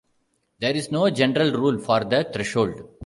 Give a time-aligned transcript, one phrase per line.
[0.57, 2.89] There is no general rule for the threshold.